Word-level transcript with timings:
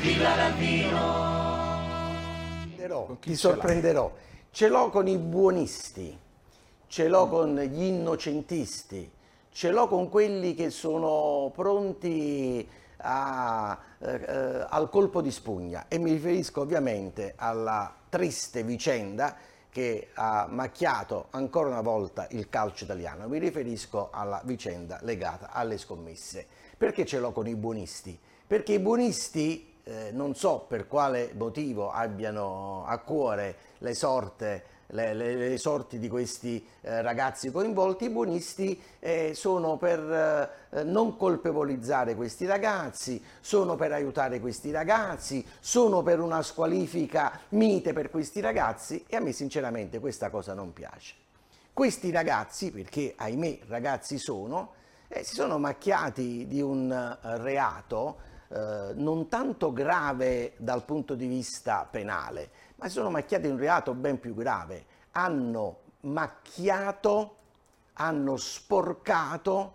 Villa 0.00 0.34
Ravino. 0.34 1.28
Ti 3.20 3.36
sorprenderò. 3.36 4.10
Ce 4.50 4.68
l'ho 4.68 4.88
con 4.88 5.06
i 5.06 5.18
buonisti, 5.18 6.18
ce 6.86 7.06
l'ho 7.06 7.28
con 7.28 7.54
gli 7.54 7.82
innocentisti, 7.82 9.10
ce 9.52 9.70
l'ho 9.70 9.86
con 9.88 10.08
quelli 10.08 10.54
che 10.54 10.70
sono 10.70 11.52
pronti 11.54 12.66
a, 12.96 13.78
eh, 13.98 14.14
eh, 14.14 14.66
al 14.68 14.88
colpo 14.88 15.20
di 15.20 15.30
spugna 15.30 15.84
e 15.86 15.98
mi 15.98 16.12
riferisco 16.12 16.62
ovviamente 16.62 17.34
alla 17.36 17.94
triste 18.08 18.62
vicenda 18.62 19.36
che 19.68 20.08
ha 20.14 20.46
macchiato 20.48 21.26
ancora 21.30 21.68
una 21.68 21.82
volta 21.82 22.26
il 22.30 22.48
calcio 22.48 22.84
italiano. 22.84 23.28
Mi 23.28 23.38
riferisco 23.38 24.08
alla 24.10 24.40
vicenda 24.44 24.98
legata 25.02 25.50
alle 25.52 25.76
scommesse. 25.76 26.46
Perché 26.76 27.04
ce 27.04 27.18
l'ho 27.20 27.32
con 27.32 27.46
i 27.46 27.54
buonisti? 27.54 28.18
Perché 28.46 28.72
i 28.72 28.78
buonisti, 28.80 29.69
eh, 29.84 30.10
non 30.12 30.34
so 30.34 30.64
per 30.68 30.86
quale 30.86 31.32
motivo 31.36 31.90
abbiano 31.90 32.84
a 32.86 32.98
cuore 32.98 33.56
le 33.78 33.94
sorte 33.94 34.78
le, 34.90 35.14
le, 35.14 35.34
le, 35.34 35.58
sorti 35.58 35.98
di 35.98 36.08
questi 36.08 36.64
eh, 36.80 37.02
ragazzi 37.02 37.50
coinvolti, 37.50 38.04
i 38.04 38.10
buonisti 38.10 38.80
eh, 38.98 39.32
sono 39.34 39.76
per 39.76 40.50
eh, 40.70 40.82
non 40.84 41.16
colpevolizzare 41.16 42.14
questi 42.14 42.46
ragazzi, 42.46 43.22
sono 43.40 43.76
per 43.76 43.92
aiutare 43.92 44.40
questi 44.40 44.70
ragazzi, 44.70 45.44
sono 45.60 46.02
per 46.02 46.20
una 46.20 46.42
squalifica 46.42 47.40
mite 47.50 47.92
per 47.92 48.10
questi 48.10 48.40
ragazzi 48.40 49.04
e 49.06 49.16
a 49.16 49.20
me 49.20 49.32
sinceramente 49.32 49.98
questa 50.00 50.30
cosa 50.30 50.54
non 50.54 50.72
piace. 50.72 51.14
Questi 51.72 52.10
ragazzi, 52.10 52.70
perché 52.72 53.14
ahimè 53.16 53.60
ragazzi 53.68 54.18
sono, 54.18 54.72
eh, 55.08 55.24
si 55.24 55.34
sono 55.34 55.58
macchiati 55.58 56.46
di 56.46 56.60
un 56.60 56.90
eh, 56.90 57.38
reato 57.38 58.28
eh, 58.52 58.92
non 58.94 59.28
tanto 59.28 59.72
grave 59.72 60.54
dal 60.56 60.84
punto 60.84 61.14
di 61.14 61.28
vista 61.28 61.86
penale, 61.88 62.50
ma 62.76 62.86
si 62.86 62.94
sono 62.94 63.08
macchiati 63.08 63.44
di 63.44 63.52
un 63.52 63.58
reato 63.58 63.94
ben 63.94 64.18
più 64.18 64.34
grave. 64.34 64.84
Hanno 65.12 65.82
macchiato, 66.00 67.36
hanno 67.94 68.36
sporcato 68.36 69.74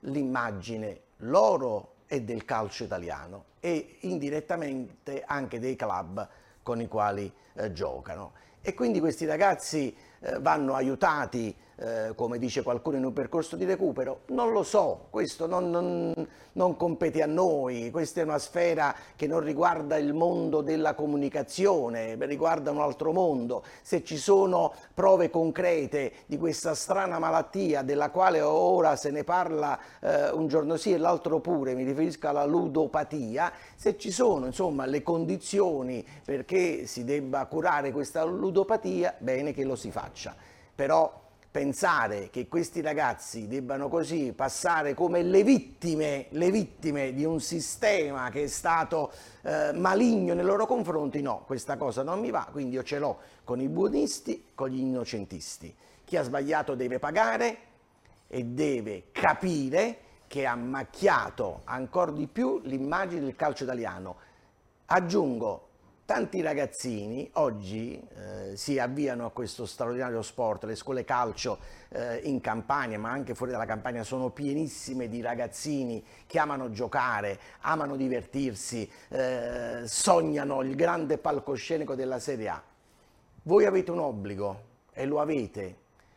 l'immagine 0.00 1.00
loro 1.18 1.94
e 2.06 2.22
del 2.22 2.44
calcio 2.44 2.84
italiano 2.84 3.46
e 3.58 3.96
indirettamente 4.02 5.24
anche 5.26 5.58
dei 5.58 5.74
club 5.74 6.28
con 6.62 6.80
i 6.80 6.86
quali 6.86 7.32
eh, 7.54 7.72
giocano. 7.72 8.32
E 8.68 8.74
quindi 8.74 9.00
questi 9.00 9.24
ragazzi 9.24 9.96
eh, 10.20 10.38
vanno 10.40 10.74
aiutati 10.74 11.56
eh, 11.80 12.12
come 12.16 12.38
dice 12.38 12.62
qualcuno 12.62 12.96
in 12.96 13.04
un 13.04 13.12
percorso 13.12 13.54
di 13.54 13.64
recupero? 13.64 14.22
Non 14.26 14.52
lo 14.52 14.64
so, 14.64 15.06
questo 15.10 15.46
non, 15.46 15.70
non, 15.70 16.12
non, 16.54 16.76
compete 16.76 17.22
a 17.22 17.26
noi, 17.26 17.90
questa 17.92 18.20
è 18.20 18.24
una 18.24 18.38
sfera 18.38 18.92
che 19.14 19.28
non 19.28 19.40
riguarda 19.40 19.96
il 19.96 20.12
mondo 20.12 20.60
della 20.60 20.94
comunicazione, 20.94 22.16
riguarda 22.26 22.72
un 22.72 22.80
altro 22.80 23.12
mondo. 23.12 23.62
Se 23.80 24.02
ci 24.02 24.16
sono 24.16 24.72
prove 24.92 25.30
concrete 25.30 26.12
di 26.26 26.36
questa 26.36 26.74
strana 26.74 27.20
malattia 27.20 27.82
della 27.82 28.10
quale 28.10 28.40
ora 28.40 28.96
se 28.96 29.12
ne 29.12 29.22
parla 29.22 29.78
eh, 30.00 30.30
un 30.30 30.48
giorno 30.48 30.76
sì 30.76 30.92
e 30.92 30.98
l'altro 30.98 31.38
pure, 31.38 31.74
mi 31.74 31.84
riferisco 31.84 32.26
alla 32.26 32.44
ludopatia, 32.44 33.52
se 33.76 33.96
ci 33.96 34.10
sono 34.10 34.46
insomma 34.46 34.84
le 34.84 35.04
condizioni 35.04 36.04
perché 36.24 36.86
si 36.86 37.04
debba 37.04 37.46
curare 37.46 37.92
questa 37.92 38.24
ludopatia, 38.58 39.14
bene 39.18 39.52
che 39.52 39.64
lo 39.64 39.76
si 39.76 39.90
faccia. 39.90 40.34
Però 40.74 41.26
pensare 41.50 42.28
che 42.30 42.46
questi 42.46 42.80
ragazzi 42.80 43.46
debbano 43.46 43.88
così 43.88 44.32
passare 44.32 44.94
come 44.94 45.22
le 45.22 45.42
vittime, 45.42 46.26
le 46.30 46.50
vittime 46.50 47.12
di 47.14 47.24
un 47.24 47.40
sistema 47.40 48.30
che 48.30 48.44
è 48.44 48.46
stato 48.48 49.10
eh, 49.42 49.72
maligno 49.72 50.34
nei 50.34 50.44
loro 50.44 50.66
confronti, 50.66 51.22
no, 51.22 51.44
questa 51.46 51.76
cosa 51.76 52.02
non 52.02 52.20
mi 52.20 52.30
va, 52.30 52.48
quindi 52.50 52.74
io 52.74 52.82
ce 52.82 52.98
l'ho 52.98 53.18
con 53.44 53.60
i 53.60 53.68
buonisti, 53.68 54.48
con 54.54 54.68
gli 54.68 54.80
innocentisti. 54.80 55.74
Chi 56.04 56.16
ha 56.16 56.22
sbagliato 56.22 56.74
deve 56.74 56.98
pagare 56.98 57.56
e 58.28 58.44
deve 58.44 59.04
capire 59.12 60.00
che 60.26 60.44
ha 60.44 60.54
macchiato 60.54 61.62
ancora 61.64 62.10
di 62.10 62.26
più 62.26 62.60
l'immagine 62.64 63.22
del 63.22 63.36
calcio 63.36 63.64
italiano. 63.64 64.16
Aggiungo, 64.86 65.67
Tanti 66.08 66.40
ragazzini 66.40 67.28
oggi 67.34 68.00
eh, 68.00 68.56
si 68.56 68.78
avviano 68.78 69.26
a 69.26 69.30
questo 69.30 69.66
straordinario 69.66 70.22
sport, 70.22 70.64
le 70.64 70.74
scuole 70.74 71.04
calcio 71.04 71.58
eh, 71.90 72.20
in 72.24 72.40
Campania, 72.40 72.98
ma 72.98 73.10
anche 73.10 73.34
fuori 73.34 73.52
dalla 73.52 73.66
Campania, 73.66 74.02
sono 74.04 74.30
pienissime 74.30 75.10
di 75.10 75.20
ragazzini 75.20 76.02
che 76.26 76.38
amano 76.38 76.70
giocare, 76.70 77.38
amano 77.60 77.94
divertirsi, 77.94 78.90
eh, 79.10 79.82
sognano 79.84 80.62
il 80.62 80.74
grande 80.76 81.18
palcoscenico 81.18 81.94
della 81.94 82.18
Serie 82.18 82.48
A. 82.48 82.62
Voi 83.42 83.66
avete 83.66 83.90
un 83.90 83.98
obbligo, 83.98 84.62
e 84.94 85.04
lo 85.04 85.20
avete, 85.20 85.76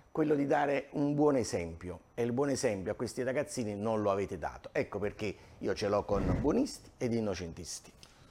quello 0.10 0.36
di 0.36 0.48
dare 0.48 0.88
un 0.92 1.14
buon 1.16 1.36
esempio, 1.36 2.00
e 2.14 2.24
il 2.24 2.32
buon 2.32 2.50
esempio 2.50 2.94
a 2.94 2.96
questi 2.96 3.24
ragazzini 3.24 3.76
non 3.76 4.02
lo 4.02 4.10
avete 4.10 4.38
dato. 4.38 4.70
Ecco 4.72 5.00
perché 5.00 5.36
io 5.58 5.74
ce 5.74 5.90
l'ho 5.90 6.06
con 6.06 6.38
buonisti 6.40 6.92
ed 6.98 7.12
innocentisti. 7.12 7.92